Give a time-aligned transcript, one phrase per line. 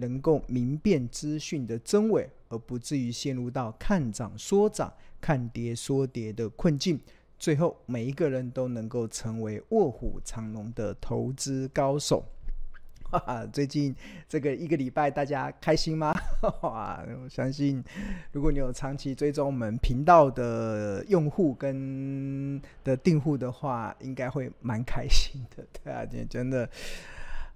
[0.00, 4.92] 能够明辨资讯的真伪，而不至于陷入到看涨说涨。
[5.22, 6.98] 看跌说跌的困境，
[7.38, 12.24] 最后每一个人都能够成为卧虎藏龙的投资高手。
[13.12, 13.94] 哈哈，最近
[14.26, 16.10] 这个一个礼拜大家开心吗？
[16.62, 17.84] 哇，我相信
[18.32, 25.62] 如果你有长期追踪我们频道的用户跟的订户的话，应该会蛮开心的。
[25.84, 26.66] 对啊，真的。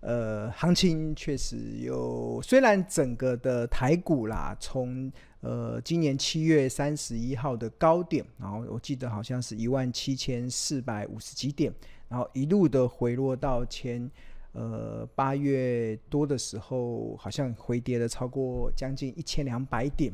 [0.04, 5.10] 呃，行情确实有，虽然整个的台股啦，从
[5.40, 11.72] 呃今年七月三十一号的高点，然后我记得好像是一万七千四百五十几点，
[12.06, 14.10] 然后一路的回落到前
[14.52, 20.12] 呃八月多的时候，好像回跌了超过将近一千两百点。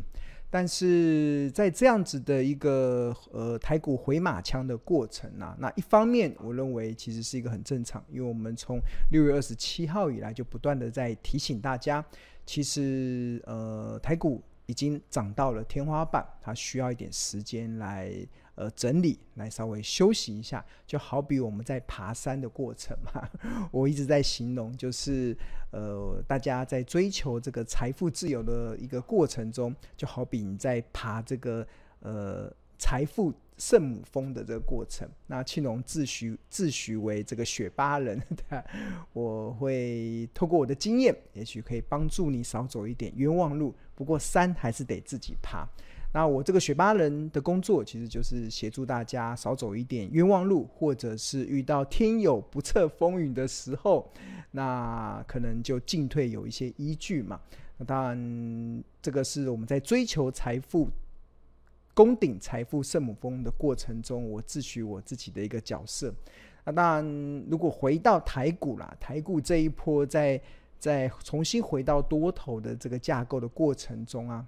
[0.50, 8.80] 但是在这样子的一个呃台股回马枪的过程啊，那一方面我认为其实是一个很正常，因为我们从
[9.12, 12.04] 六月二十七号以来就不断的在提醒大家，
[12.44, 18.12] 其实呃台股已经涨到了天花板，它需要一点时间来。
[18.56, 23.28] 呃，整理来稍微休息一下，就好比我们在爬山的过程嘛。
[23.72, 25.36] 我一直在形容，就是
[25.72, 31.66] 呃，大家在追求这个财富自由的一个过程中，就好比你在爬这个
[32.00, 35.08] 呃财富圣母峰的这个过程。
[35.26, 38.20] 那庆隆自诩自诩为这个雪巴人，
[39.14, 43.74] 我会透过我的经验，也许可以帮助你少走一点冤枉路。
[43.94, 45.68] 不过山还是得自己爬。
[46.12, 54.10] 那我这个雪巴人的工作，其实就是协助大家少走一点冤枉路，或者是遇到天有不测风云的时候，
[54.50, 57.40] 那可能就进退有一些依据嘛。
[57.78, 60.88] 那当然，这个是我们在追求财富、
[61.94, 66.12] 攻顶财富圣母峰的过程中，我自诩我自己的一个角色。
[66.64, 70.42] 那当然，如果回到台股啦，台股这一波在
[70.76, 74.44] 在重新回到多头的这个架构的过程中啊。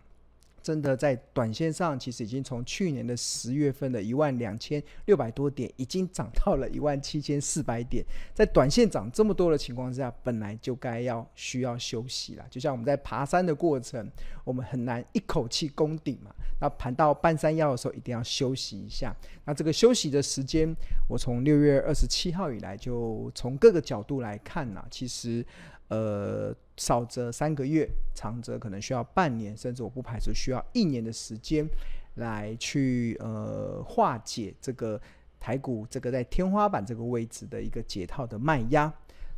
[0.62, 8.04] 真的在短线上，其实已经从去年的十月份的一万两千六百多点，已经涨到了一万七千四百点。
[8.32, 12.44] 在短线涨这么多的情况之下，本来就该要需要休息了。
[12.48, 14.08] 就像我们在爬山的过程，
[14.44, 16.30] 我们很难一口气攻顶嘛。
[16.60, 19.14] 那盘到半山腰的时候，一定要休息一下。
[19.44, 20.72] 那这个休息的时间，
[21.08, 25.44] 我从六月二十七号以来，就从各个角度来看呢，其实。
[25.92, 31.68] 呃，少则三个月，长则可能需要半年，甚至我不排除需要一年的时间，
[32.14, 34.98] 来去呃化解这个
[35.38, 38.90] 台股这个在天花板这个位置的一个解套的卖压。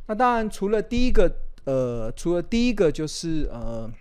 [0.07, 1.29] 那当然，除了第一个，
[1.65, 3.91] 呃，除了第一个就是呃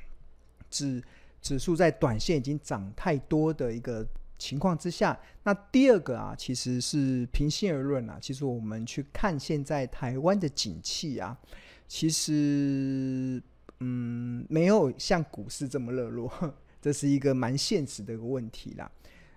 [0.70, 1.02] 指
[1.42, 4.06] 指数在短线已经涨太多的一个
[4.38, 11.36] 情况之下，那第二个啊，其实是平心而论啊，其实我们去看现在台湾的景气啊。
[11.86, 13.42] 其实，
[13.80, 16.30] 嗯，没有像股市这么热络，
[16.80, 18.90] 这是一个蛮现实的一个问题啦。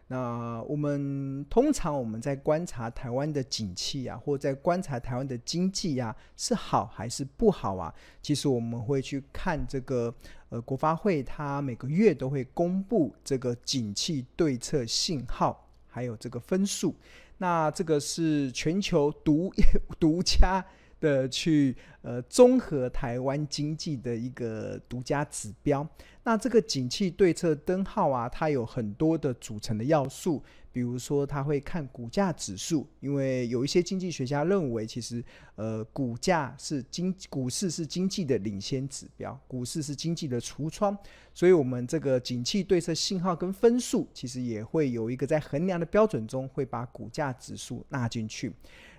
[0.09, 7.94] 那我们通常我们在观察台湾的景气啊，或在观察台湾的经济啊，是好还是不好啊？
[8.22, 10.13] 其实我们会去看这个，
[10.47, 16.96] 呃，国发会它每个月都会公布这个景气对策信号，还有这个分数。
[17.38, 19.53] 那这个是全球独
[20.00, 20.66] 独家。
[21.00, 25.88] 的去呃综合台湾经济的一个独家指标，
[26.24, 35.24] 那这个景气对策灯号啊，它有很多的组成的要素，比如说它会看股价指数，因为有一些经济学家认为，其实
[35.56, 40.98] 呃股价是经股市是经济的领先指标，股市是经济的橱窗，
[41.33, 48.51] 所以我们这个景气对策信号跟分数，其实也会有一个在衡量的标准中，会把股价指数纳进去。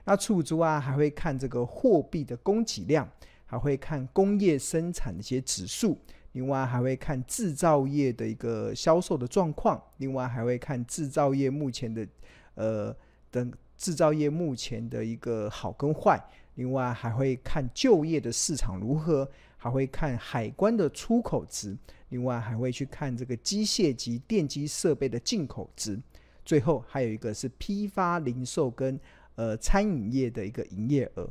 [0.09, 3.07] 那出租啊，还会看这个货币的供给量，
[3.45, 5.99] 还会看工业生产的一些指数，
[6.33, 12.09] 另外还会看制造业的一个销售的状况，另外还会看制造业目前的
[12.55, 12.97] 呃
[13.31, 16.19] 等制造业目前的一个好跟坏，
[16.55, 21.77] 另外还会看就业的市场如何，还会看海关的出口值，
[22.09, 26.01] 另外还会去看这个机械及电机设备的进口值，
[26.47, 28.99] 最后还有一个是批发零售跟。
[29.39, 31.31] 呃，餐饮业的一个营业额，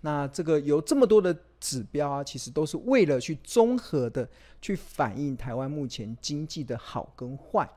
[0.00, 4.28] 那这个有这么多的指标啊，其实都是为了去综合的
[4.60, 7.70] 去反映台湾目前经济的好跟坏。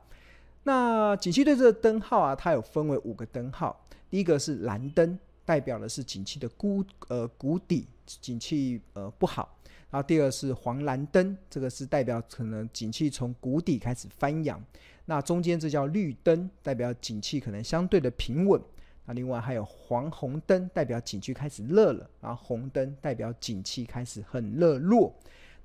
[0.63, 3.79] 那景气对策灯号啊，它有分为五个灯号，
[4.09, 9.55] 第一个是蓝灯，代表的是景气的谷呃谷底，景气呃不好。
[9.91, 14.59] 然后第二是黄蓝灯，这个是代表可能景气从谷底开始翻扬。
[15.05, 18.59] 那中间这叫绿灯，代表景气可能相对的平稳。
[19.05, 25.13] 那另外还有黄红灯，代表景气开始热了，然后红灯代表景气开始很热络。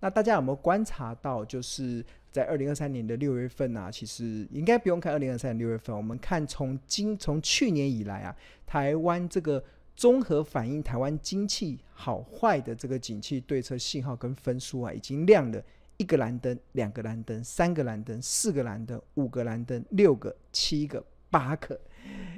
[0.00, 8.36] 那大家有没有观察到，就是在二零二三年的六月份啊，其实应该不用看二零二三年六月份，我们看从今从去年以来啊，
[8.66, 9.62] 台湾这个
[9.94, 15.62] 综合反映台湾经济好坏的这个景气对策信号跟分数啊，已经亮了
[15.96, 21.80] 一个蓝灯、两个蓝灯、三个蓝灯、四个蓝灯、五个蓝灯、六个、七个、八个，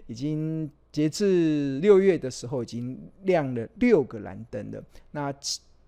[0.07, 0.71] 已经。
[0.93, 4.83] 截至六月的时候，已经亮了六个蓝灯了。
[5.13, 5.33] 那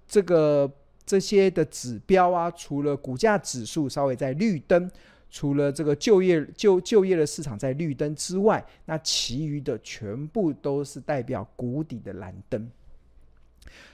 [0.06, 0.70] 这个
[1.04, 4.88] 这些的指标啊，除了股价指数稍微在绿灯，
[5.28, 12.70] 除了这个就业就就业的市场在绿灯之外，那其余的全部都是代表谷底的蓝灯。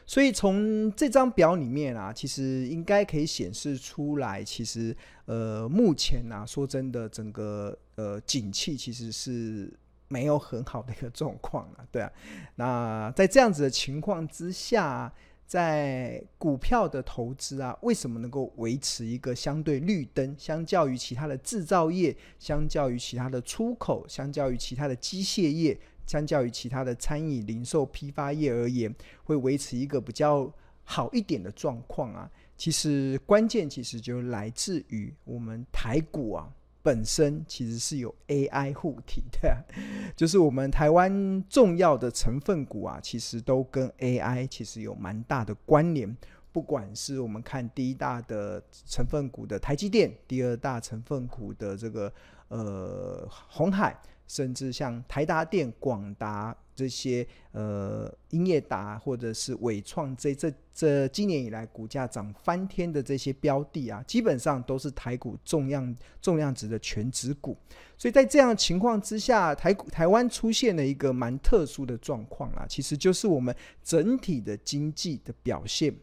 [0.05, 4.95] 所以从这张表里面啊，其实应该可以显示出来，其实
[5.25, 9.73] 呃，目前啊，说真的，整个呃景气其实是。
[10.09, 12.11] 没有很好的一个状况了，对啊。
[12.57, 15.13] 那在这样子的情况之下，
[15.47, 20.35] 在股票的投资啊，为什么能够维持一个相对绿灯？
[20.39, 28.95] 相较于其他的制造业，相较于其他的出口，相较于其他的机械业，相较于其他的餐饮、零售、批发业而言，
[29.25, 30.53] 会维持一个比较
[30.85, 32.31] 好一点的状况啊？
[32.57, 36.51] 其实关键其实就来自于我们台股啊。
[36.83, 39.65] 本身其实是有 AI 护体的，
[40.17, 46.17] 就是我们台湾重要的成分股啊，其实都跟 AI 其实有蛮大的关联。
[46.59, 52.13] 不管是我们看第一大的成分股的台积电，第二大成分股的这个
[52.49, 53.97] 呃红海。
[54.27, 67.57] 甚至像台达电、广达这些，呃，英业达或者是伟创这这这今年以来股价涨翻天的这些标的啊，基本上都是台股重量重量级的全值股。
[67.97, 75.97] 所以在这样的情况之下，台股台湾出现了一个蛮特殊的状况啊，其实就是我们整体的经济的表现，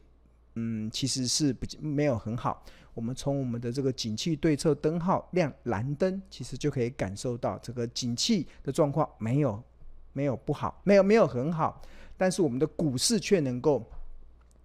[0.56, 2.64] 嗯，其实是不没有很好。
[2.94, 9.62] 我们从我们的这个景气对策灯号亮蓝灯，其实就可以感受到这个景气的状况没有
[10.14, 11.82] 没有不好，没有没有很好，
[12.18, 13.86] 但是我们的股市却能够，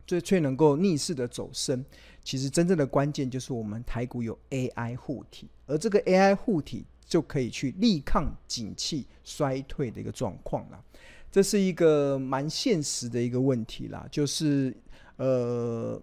[0.06, 1.84] 却却能够逆势的走升。
[2.22, 10.80] 其实真正的关键就是我们台股有 AI 护体，而这个 AI 护体就可以去力抗景气衰退的一个状况了。
[11.32, 14.76] 这是一个蛮现实的一个问题啦，就是
[15.20, 16.02] 呃。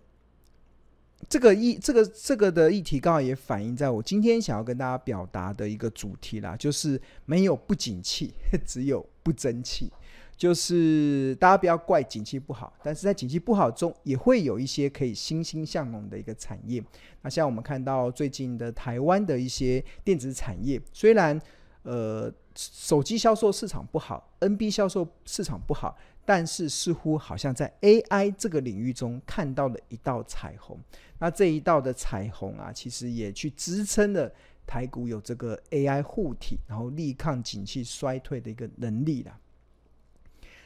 [1.28, 8.34] 这个议这个这个的议题刚好也反映在我今天想要跟大家表达的一个主题啦，就是没有不景气，
[8.66, 9.92] 只有不争气。
[10.38, 16.82] 就是大家不要怪景气不好，但是在景气不好中，也会有一些可以欣欣向荣的一个产业。
[17.24, 21.42] 那像我们看到最近的台湾的一些电子产业，虽然
[21.82, 25.98] 呃手机销售市场不好，NB 销售市场不好。
[26.28, 30.78] 但是似乎好像在 AI 这个领域中看到了一道彩虹，
[31.20, 34.30] 那这一道的彩虹啊，其实也去支撑了
[34.66, 39.40] 台股有这个 AI 护体，然后力抗景气衰退的一个能力啦。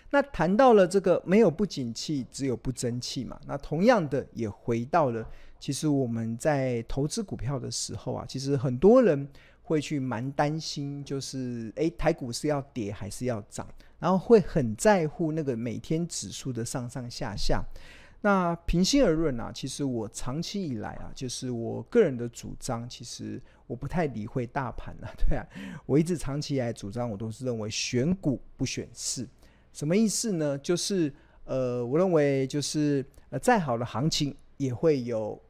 [0.10, 3.40] 那谈到了这个没有不景气，只有不争气嘛。
[3.46, 5.24] 那同样的也回到了，
[5.60, 9.28] 其实我们在投资股票的时候啊，其实很多人
[9.72, 13.66] 会去蛮担心，就是诶，台股是要跌还是要涨？
[14.00, 17.64] 然后会很在乎那个每天指数的上上下下。
[18.24, 25.46] 那平心而论啊，其实我长期以来啊，就是我个人的主张，其实我不太理会大盘了，对啊，
[25.86, 29.28] 我一直长期以来主张，我都是认为选股不选市。
[29.72, 30.58] 什么意思呢？
[30.58, 31.12] 就是
[31.46, 35.42] 呃，我认为就是呃，再好的行情也会有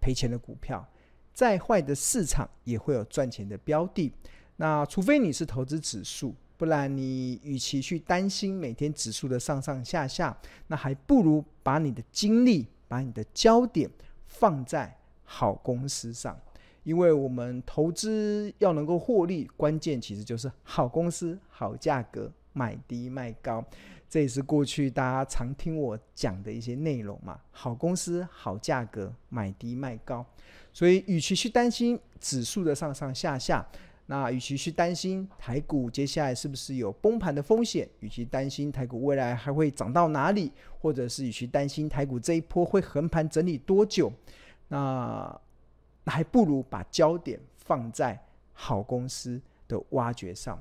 [0.00, 0.86] 赔钱的股票，
[1.32, 4.12] 再坏的市场也会有赚钱的标的。
[4.56, 6.34] 那除非你是投资指数。
[6.56, 13.90] 不然，你与其去担心每天指数的上上下下，那还不如把你的精力、把你的焦点
[14.26, 14.94] 放在
[15.24, 16.38] 好公司上。
[16.82, 23.64] 因为我们投资要能够获利，关键其实就是好公司、好价格，买低卖高。
[24.10, 27.40] 这也是过去大家常听我讲的一些内容嘛。
[27.52, 30.26] 好公司、好价格，买低卖高。
[30.72, 33.64] 所以，与其去担心指数的上上下下，
[34.06, 40.50] 那与其去担心台股接下来是不是有崩盘的风险，与其担心台股未来还会涨到哪里，
[40.80, 44.12] 或者是与其担心台股这一波会横盘整理多久，
[44.66, 45.40] 那
[46.06, 48.20] 还不如把焦点放在
[48.52, 50.60] 好公司的挖掘上。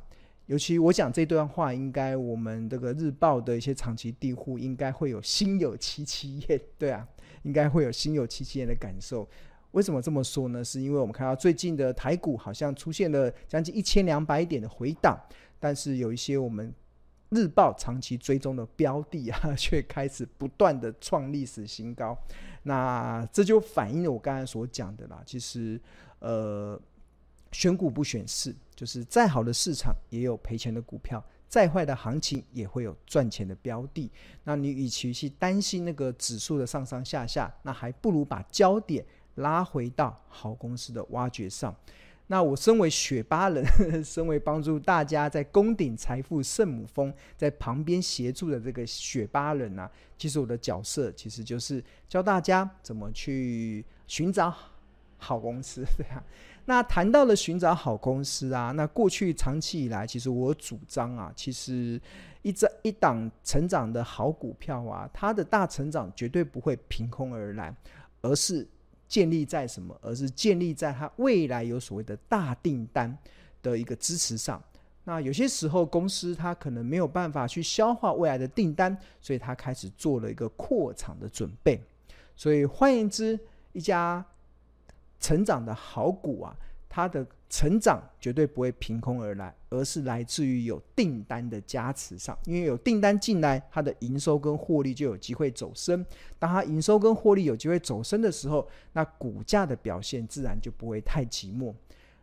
[0.49, 7.07] 尤其我讲这段话，应该我们这个日报的一些长期地户应该会有心有戚戚焉，对啊，
[7.43, 9.29] 应该会有心有戚戚焉的感受。
[9.73, 10.63] 为什么这么说呢？
[10.63, 15.15] 是因为我们看到最近的台股好像出现了将近一千两百点的回档，
[15.59, 16.73] 但是有一些我们
[17.29, 22.17] 日报长期追踪的标的啊， 却开始不断的创历史新高。
[22.63, 25.79] 那这就反映了我刚才所讲的啦，其实
[26.17, 26.81] 呃。
[27.51, 34.11] 选股不选市，就是再好的市场也有赔钱的股票，再坏的行情也会有赚钱的标的。
[34.43, 39.03] 那你与其去担心那个指数的上上下下，那还不如把焦点
[39.35, 41.75] 拉回到好公司的挖掘上。
[42.27, 43.65] 那我身为雪巴人，
[44.05, 54.53] 身为帮助大家在攻顶财富圣母峰，在旁边协助的这个雪巴人啊，其实我的角色其实就是教大家怎么去寻找
[55.17, 56.23] 好公司， 对啊。
[56.69, 61.99] 那谈到了寻找好公司啊，那过去长期以来，其实我主张啊，其实
[62.43, 67.75] 一张一档成长的好股票啊，它的大成长绝对不会凭空而来，
[68.21, 68.67] 而是
[69.07, 69.97] 建立在什么？
[69.99, 73.17] 而是建立在它未来有所谓的大订单
[73.63, 74.61] 的一个支持上。
[75.03, 81.81] 那有些时候公司它可能没有办法去消化未来的订单，所以它开始做了一个扩厂的准备。
[82.35, 83.39] 所以换言之，
[83.71, 84.23] 一家。
[85.19, 86.55] 成长的好股啊，
[86.87, 92.37] 它的成长绝对不会凭空而来，而是来自于有订单的加持上。
[92.45, 96.05] 因为有订单进来，它的营收跟获利就有机会走升。
[96.37, 101.73] 当它营收跟获利有机会走升的时候，那股价的表现自然就不会太寂寞。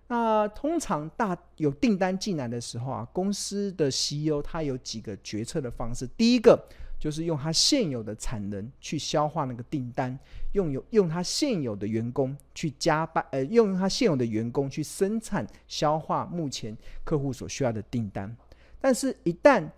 [0.08, 6.06] 那通常大有订单进来的时候啊，公司的 CEO 他有几个决策的方式。
[6.16, 6.58] 第一个。
[6.98, 10.18] 就是用他现有的产能去消化那个订单，
[10.52, 18.34] 用有用他现有的员工去加班，呃，用他现有的员工去生产消化目前客户所需要的订单。
[18.80, 19.68] 但是，一旦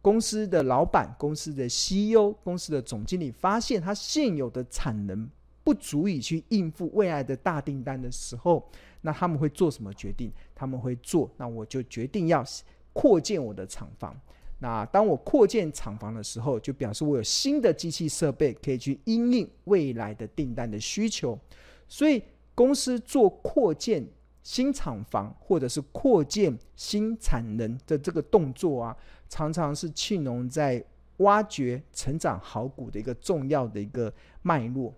[0.00, 5.28] 公司的老板、公司的 CEO、公司的总经理发现他现有的产能
[5.62, 8.66] 不足以去应付未来的大订单的时候，
[9.00, 10.30] 那他们会做什么决定？
[10.54, 12.44] 他们会做，那我就决定要
[12.92, 14.14] 扩建我的厂房。
[14.60, 21.38] 那当我扩建厂房的时候，就表示我有新的机器设备可以去应应未来的订单的需求。
[21.86, 22.22] 所以
[22.54, 24.06] 公司做扩建
[24.42, 28.96] 新厂房或者是扩建新产能的这个动作啊，
[29.28, 30.82] 常常是庆农在
[31.18, 34.94] 挖掘成长好股的一个重要的一个脉络。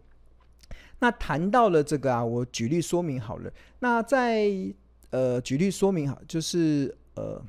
[1.01, 3.53] 那谈到了这个啊，我举例说明好了。
[3.81, 4.49] 那在
[5.11, 7.43] 呃举例说明好，就是呃。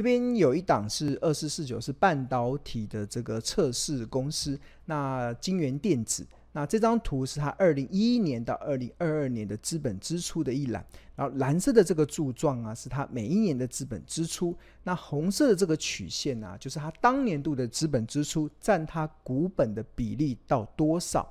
[0.00, 4.58] 这边有一档是二四四九，是半导体的这个测试公司。
[4.86, 10.82] 那晶圆电子，那这张图是它二零一一年到二零二二年的资本支出的一览。
[11.14, 14.56] 然后蓝色的这个柱状啊，是它每一年的资本支出。
[14.84, 21.30] 那红色的这个曲线啊，就是它当年度的资本支出占它股本的比例到多少。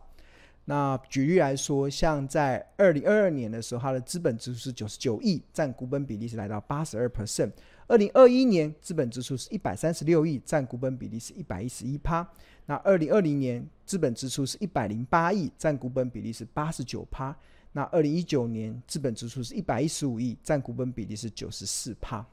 [0.66, 7.50] 那举例来说，像在二零二二年的时候，它的资本支出是九十九亿，占股本比例是来到八十二 percent。
[7.90, 12.26] 二零二一年资本支出是一百三十六亿，占股本比例是一百一十一趴。
[12.68, 17.36] 那二零二零年资本支出是一百零八亿，占股本比例是八十九趴。
[17.72, 22.24] 那二零一九年资本支出是一百一十五亿，占股本比例是九十四趴。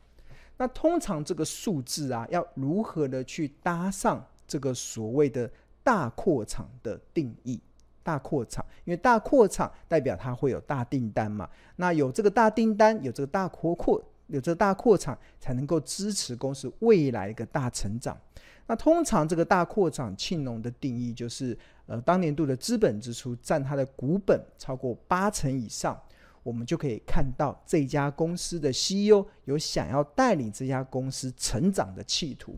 [0.58, 5.50] 那通常这个数字啊，要如何的去搭上这个所谓的
[5.82, 7.58] 大扩厂的定义？
[8.02, 11.48] 大扩厂，因为大扩厂代表它会有大订单嘛。
[11.76, 14.04] 那有这个大订单，有这个大扩扩。
[14.28, 18.18] 有这大扩厂，才能够支持公司未来一个大成长。
[18.66, 21.56] 那通常这个大扩厂，庆农的定义就是，
[21.86, 25.96] 呃，当年度的资本支出占它的股本超过八成以上，
[26.42, 32.56] 我们就可以看到这家公司的 CEO 有想要带领这家公司成长的企图。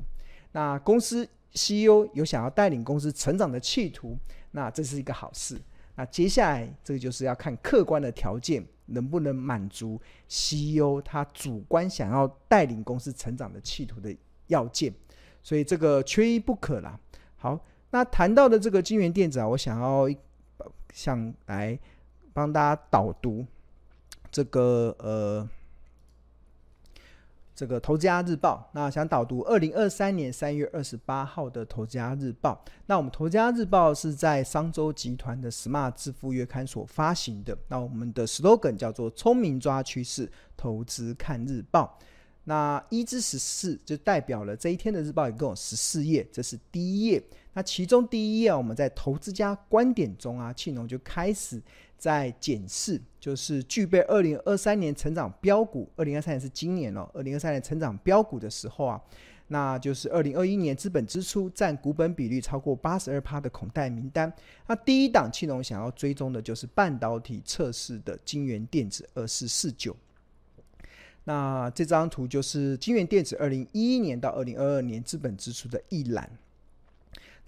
[0.52, 4.16] 那公司 CEO 有想要带领公司成长的企图，
[4.52, 5.60] 那这是一个好事。
[5.94, 8.66] 那接下来这个就是要看客观的条件。
[8.88, 14.14] 能不能满足 CEO 他主观想要带领公司成长的企图的
[14.48, 14.92] 要件？
[15.42, 16.98] 所以这个缺一不可啦。
[17.36, 17.58] 好，
[17.90, 20.08] 那谈到的这个晶圆电子啊，我想要
[20.92, 21.78] 想来
[22.32, 23.46] 帮大家导读
[24.30, 25.48] 这个呃
[27.58, 32.62] 这个《投资家日报》，那想导读二零二三年三月二十八号的《投资家日报》。
[32.86, 37.58] 那我们《投资家日报》是在商周集团的 Smart 致富月刊所发行的。
[37.66, 41.98] 那我们的 slogan 叫做“聪明抓趋势，投资看日报”。
[42.46, 47.20] 那一至十四就代表了这一天的日报一共有十四页，这是第一页。
[47.54, 51.60] 那其中第一页，我们在《投资家观点》中啊，庆农就开始。
[51.98, 59.00] 在检视，就是具备二零二三年成长标股，二零二三年是今年哦，二零二三年成长标股的时候啊，
[59.48, 64.32] 那就是二零二一年资本支出占股本比率超过八十二趴的孔戴名单。
[64.66, 69.96] 那第一档气农想要追踪的就是半导体测试的金源电子二四四九。
[71.24, 76.30] 那这张图就是金源电子二零一一年到二零二二年资本支出的一览。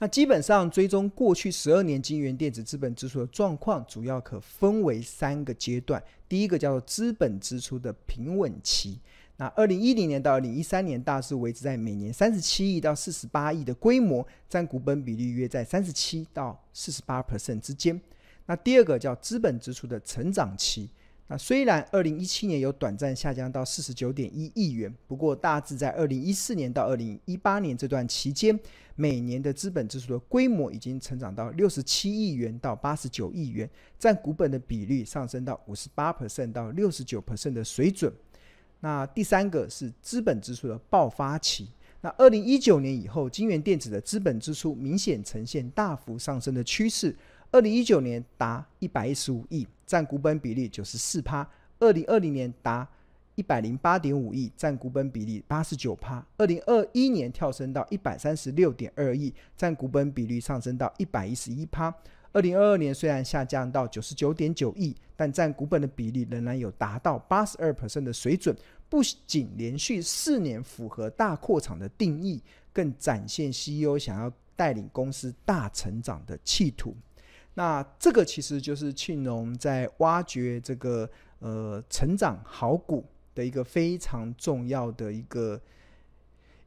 [0.03, 6.03] 那基本上追踪过去十二年京元电子资本支出的状况，主要可分为三个阶段。
[6.27, 8.99] 第一个叫做资本支出的平稳期，
[9.37, 18.01] 那二零一零年到二零一三年大致维持在每年三十七亿到四十八亿的规模，占股本比例约在三十七到四十八 percent 之间。
[18.47, 20.89] 那第二个叫资本支出的成长期。
[21.31, 28.59] 那虽然二零一七年有短暂下降到四十九点一亿元，不过大致在二零一四年到二零一八年这段期间，
[28.97, 38.13] 每年的资本支出的规模已经成长到六十七亿元到八十九亿元，占股本的比率上升到五十八 percent 到六十九 percent 的水准。
[38.81, 41.69] 那第三个是资本支出的爆发期。
[42.01, 47.15] 那二零一九年以后，金元电子的资本支出明显呈现大幅上升的趋势。
[47.53, 51.45] 二零一九年达一百一十五亿，占股本比例九十四趴；
[51.81, 52.89] 二零二零年达
[53.35, 61.93] 一百零八点五亿，占股本比例八十九趴；二零二一年跳升到一百三十六点二亿，占股本比率上升到一百一十一趴；
[62.33, 68.57] 二零二二年虽然下降到九十九点九亿，但占股本的比例仍然有达到八十二 percent 的水准，
[68.89, 72.41] 不仅连续四年符合大扩厂的定义，
[72.73, 76.95] 更展现 CEO 想要带领公司大成长的企图。
[77.55, 81.09] 那这个其实就是庆农在挖掘这个
[81.41, 83.05] 呃成长好股
[83.35, 85.61] 的一个非常重要的一个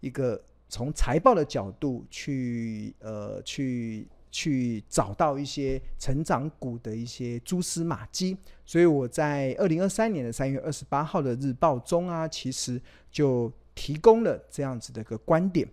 [0.01, 15.67] 一个从财报的角度去呃去去找到一些成长股的一些蛛丝马迹，所以我在二零二三年的三月二十八号的日报中啊，其实就提供了这样子的一个观点。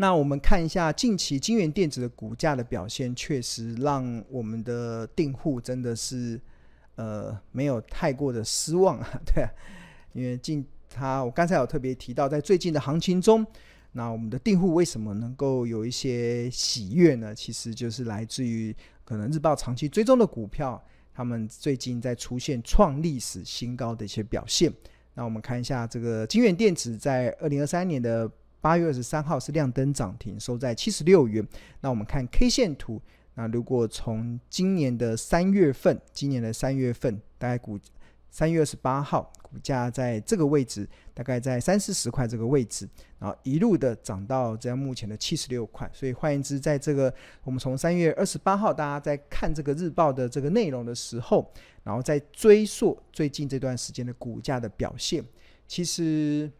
[0.00, 6.40] 那我们看一下近期金元电子的股价的表现，确实让我们的订户真的是
[6.94, 9.46] 呃没有太过的失望啊， 对，
[10.14, 13.46] 因为近他我刚才有特别提到，在最近的行情中，
[13.92, 17.34] 那我们的订户为什么能够有一些喜悦呢？
[17.34, 20.82] 其实就是来自于可能日报长期追踪的股票，
[21.12, 24.72] 他们最近在出现创历史新高的一些表现。
[25.12, 28.32] 那我们看一下这个金元电子在二零二三年的。
[28.60, 31.46] 八月二十三号是亮灯涨停，收在七十六元。
[31.80, 33.00] 那我们看 K 线图，
[33.34, 37.78] 那如果从今年的三月份，今年的三月份，大概股
[38.30, 45.90] 三月二十八号股价在这个位置，大概在三四十块这个位置，然后一路的涨到这样目前的七十六块。
[45.92, 51.50] 所以换言之，在这个我们从三月二十八号大家在看这个日报的这个内容的时候，
[51.82, 55.24] 然后再追溯最近这段时间的股价的表现，
[55.66, 56.50] 其实。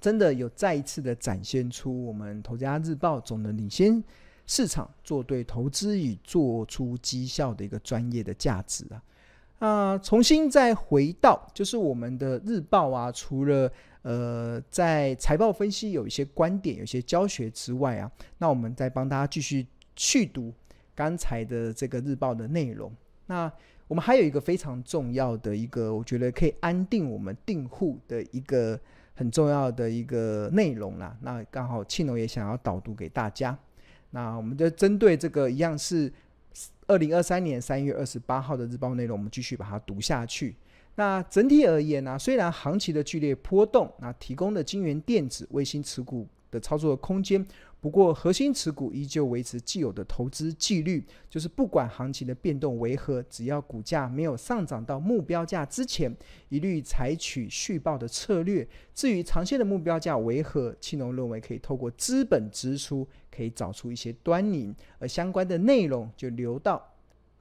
[0.00, 4.02] 真的有再一次的展现出我们投家日报总能领先
[4.46, 9.02] 市场，做对投资与做出绩效的一个专业的价值啊！
[9.58, 20.52] 啊，重新再回到就是我们的日报啊，除了呃在财报分析有一些观点、有一些教学之外啊，那我们再帮大家继续去读
[20.94, 22.92] 刚才的这个日报的内容。
[23.26, 23.50] 那
[23.88, 28.78] 我们还有一个非常重要的一个，我觉得可以安定我们订户的一个。
[29.16, 33.58] 很重要的一个内容啦，那刚好庆农也想要导读给大家。
[34.10, 36.12] 那我们就针对这个一样是
[36.86, 40.54] 二零二三年三月二十八号的日报内容，我们继续把它读下去。
[40.94, 47.44] 那整体而言呢、虽然行情的剧烈波动，那提供的金元电子卫星持股的操作空间。
[47.86, 56.12] 不过，核心持股依旧维持既有的投资纪律，就是不管行情的变动为何，只要股价没有上涨到目标价之前，
[56.48, 58.66] 一律采取续报的策略。
[58.92, 66.92] 至于长线的目标价为何，青龙认为可以透过资本支出可以找出一些端倪，而相关的内容就留到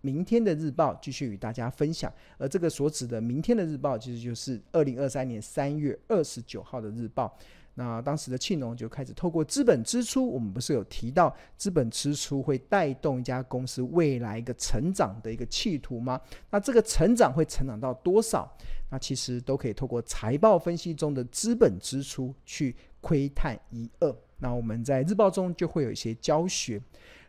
[0.02, 2.14] 明天的日报继续与大家分享。
[2.38, 7.36] 而这个所指的明天的日报，其实就是二零二三年三月二十九号的日报。
[7.78, 16.20] 那当时的庆农就开始透过资本支出，我们不是有提到资本支出会带动一家公司未来一个成长的一个企图吗？
[16.50, 18.50] 那这个成长会成长到多少？
[18.90, 24.16] 那其实都可以透过财报分析中的资本支出去窥探一二。
[24.38, 26.82] 那我们在日报中就会有一些教学。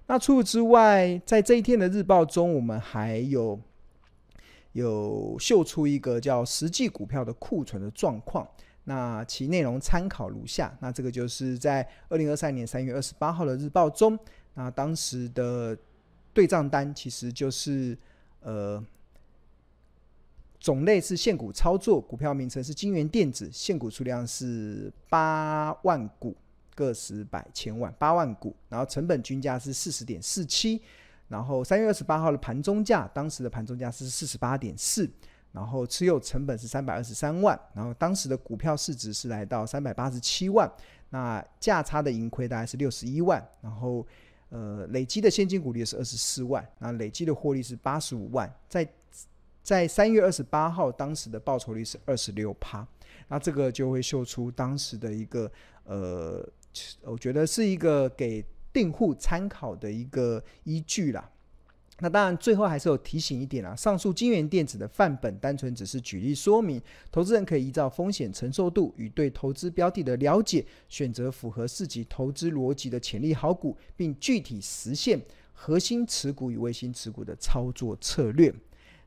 [0.06, 3.58] 那除此之外，在这一天的日报中，我们还有
[4.70, 8.46] 有秀出一个叫实际股票的库存的状况。
[8.86, 10.76] 那其内容参考如下。
[10.80, 14.18] 那这个就是在二零二三年三月二十八号的日报中，
[14.54, 15.78] 那当时的
[16.32, 17.96] 对账单其实就是
[18.40, 18.84] 呃。
[20.58, 26.34] 种类是现股操作，股票名称是金元电子，现股数量是八万股，
[26.74, 30.82] 个十百千万八万股，然后成本均价是四十点四七，
[31.28, 35.08] 然后三月二十八号的盘中价，当时的盘中价是四十八点四，
[35.56, 40.70] 然后持有成本是三百二十三万，然后当时的股票市值是来到三百八十七万，
[41.08, 44.06] 那价差的盈亏大概是六十一万，然后
[44.50, 48.86] 呃累积的现金股利是二十四万，那累积的获利是八十五万，在。
[49.62, 52.86] 在三月二十八号，当时的报酬率是二十六趴，
[53.26, 55.50] 那这个就会秀出当时的一个
[55.82, 56.48] 呃，
[57.02, 61.28] 我觉得是一个给订户参考的一个依据啦。
[62.00, 66.78] 那当然，最后还是有提醒一点啊，上述金元电子的范本单纯只是举例说明，
[67.10, 75.18] 投资人可以依照风险承受度与对投资标的的了解，选择符合自己投资逻辑的潜力好股，并具体实现
[75.54, 78.54] 核心持股与卫星持股的操作策略。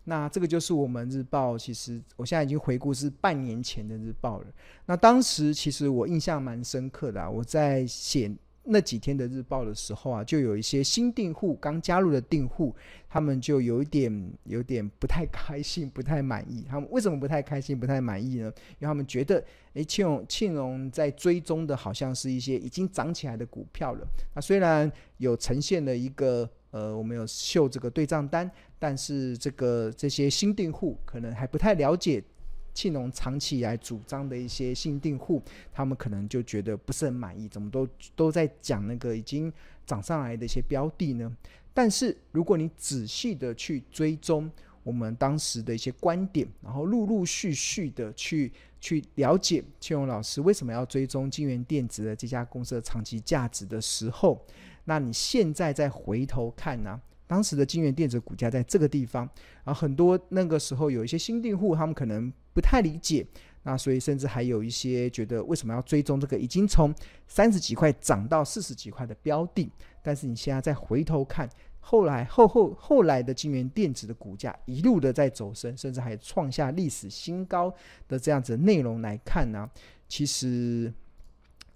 [0.05, 4.47] 那这个就是我们日报，其实我现在已经回顾是半年前的日报了。
[4.87, 8.31] 那当时其实我印象蛮深刻的啊，我在写
[8.63, 12.75] 那几天的日报的时候啊，就有一些新订户刚加入的订户，
[13.09, 16.65] 他们就有一点有点不太开心，不太满意。
[16.69, 18.51] 他们为什么不太开心、不太满意呢？
[18.79, 19.43] 因为他们觉得，
[19.73, 24.07] 诶，庆荣庆荣在追踪的好像是一些已经涨起来的股票了。
[24.35, 26.49] 那虽然有呈现了一个。
[26.71, 32.23] 呃，我们有秀这个对账单，但是这个这些新订户可能还不太了解
[32.73, 35.41] 庆隆长期以来主张的一些新订户，
[35.73, 39.51] 他们可能就觉得不是很满意，怎么都都在讲那个已经
[39.85, 41.35] 涨上来的一些标的呢？
[41.73, 44.49] 但是如果你仔细的去追踪
[44.83, 54.43] 我们当时的一些观点，然后陆陆续续的去去了解庆隆老师为什么要追踪金元电子的这家公司的长期价值的时候。
[54.85, 56.99] 那你现在再回头看呢、
[57.29, 59.29] 当时的金元电子股价在这个地方，
[59.63, 63.23] 啊，很多那个时候有一些新订户，他们可能不太理解，
[63.61, 66.91] 那所以甚至还有一些觉得为什么要追踪这个已经从
[67.27, 69.71] 三十几块涨到四十几块的标的？
[70.01, 71.47] 但是你现在再回头看，
[71.79, 77.71] 后来后后后来的金元电子的股价一路的在走升，甚至还创下历史新高
[78.07, 79.69] 的这样子的内容来看呢、
[80.07, 80.91] 其实。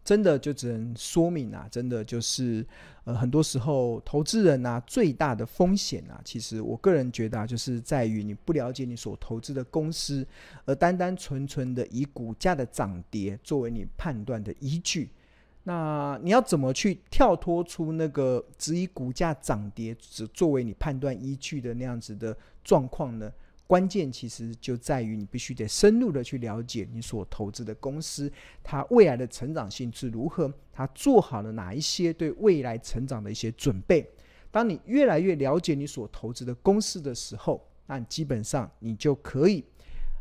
[0.04, 2.66] 真的就只能说明啊，真的就是，
[3.06, 10.28] 呃，很多时候投资人啊，最大的风险啊，其实我个人觉得啊，就是在于你不了解你所投资的公司，
[10.66, 15.10] 而单单纯纯的以股价的涨跌作为你判断的依据。
[15.64, 22.36] 那你要怎么去跳脱出那个只以股价涨跌只作为你判断依据的那样子的
[22.66, 23.32] 状况呢？
[23.66, 34.08] 关键其实就在于你必须得深入的去了解你所投资的公司，它未来的成长性是如何，它做好了哪一些对未来成长的一些准备。
[34.52, 39.64] 当你越来越了解你所投资的公司的时候，那基本上你就可以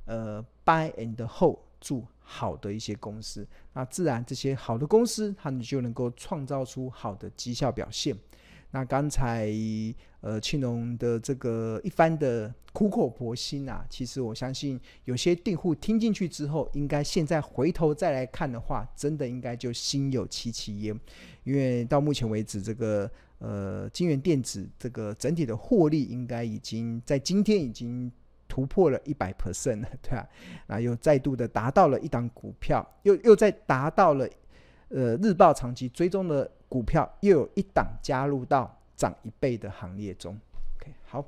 [0.07, 8.17] 呃 buy and hold 住好的一些公司，那自然这些好的公司，它你就能够创造出好的绩效表现。
[8.73, 9.49] 那刚才
[10.21, 20.99] 呃庆隆的这个一番的苦口婆心啊，其实我相信有些订户听进去之后，应该现在回头再来看的话，真的应该就心有戚戚焉，
[21.45, 28.11] 因为到目前为止，这个呃金元电子这个整体的获利应该已经在今天已经
[28.49, 30.27] 突破了一百 percent 了，对吧？
[30.67, 34.27] 啊，又再度的达到了一档股票，又又再达到了
[34.93, 36.51] 呃日报长期追踪的。
[36.73, 40.35] 股票又有一档加入到涨一倍的行列中。
[40.81, 41.23] OK，好，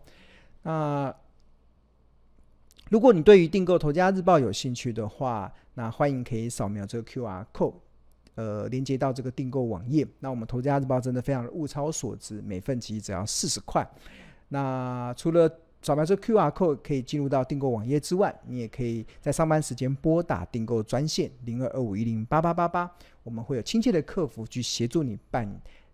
[0.63, 1.15] 那
[2.89, 7.75] 如果你对于订购《投家日报》有兴趣的话，那欢迎可以扫描这个 QR code，
[8.37, 10.09] 呃，连接到这个订购网页。
[10.21, 13.87] 那我们《投家日报》真的非常的物超所值，每份其实只要四十块。
[14.49, 15.47] 那除了
[15.85, 22.91] 扫描这 QR code 可以进入到订购网页之外，你也可以在上班时间拨打订购专线零二二五一零八八八八，
[23.23, 25.47] 我们会有亲切的客服去协助你办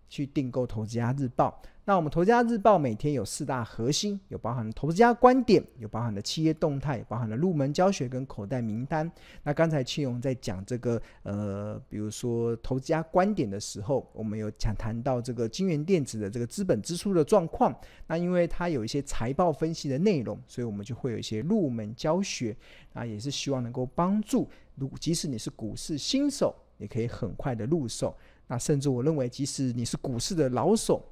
[0.07, 1.61] 去订购《投资家日报》。
[1.91, 9.11] 那我们投资家日报每天有四大核心，有包含投资家观点，有包含的企业动态，包含的入门教学跟口袋名单。
[9.43, 17.77] 那刚才庆荣在讲这个呃，比如说投资家观点的时候，我们有讲谈到这个京元电子的这个资本支出的状况。
[18.07, 22.55] 那因为它有一些财报分析的内容，所以我们就会有一些入门教学。
[22.93, 28.15] 那也是希望能够帮助，如即使你是股市新手，也可以很快的入手。
[28.47, 31.05] 那甚至我认为，即使你是股市的老手，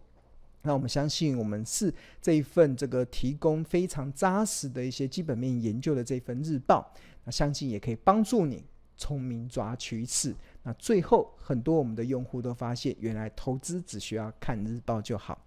[0.62, 6.94] 那我们相信，我们是这一份这个提供非常扎实的一些基本面研究的这份日报，
[7.24, 8.66] 那相信也可以帮助你
[8.98, 10.36] 聪明抓取一次。
[10.64, 15.42] 那最后，很多我们的用户都发现，原来投资只需要看日报就好。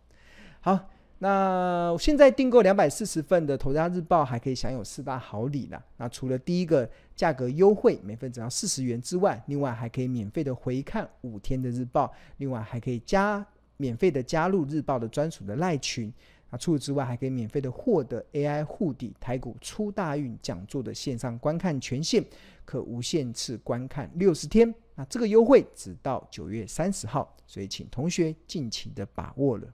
[0.60, 5.78] 好，那现在订购两百四十份的《投家日报》，还可以享有四大好礼呢。
[5.98, 13.46] 那除了第一个价格优惠，每份只要四十元之外，另外还可以免费的回看五天的日报，另外还可以加。
[13.76, 16.12] 免费的加入日报的专属的赖群，
[16.50, 22.24] 啊，除此之外还可以免费的获得 AI 护底台股出大运讲座的线上观看权限，
[22.64, 24.72] 可无限次观看六十天。
[24.94, 29.66] 啊这个优惠只到九月三十号，所以请同学尽情的把握了。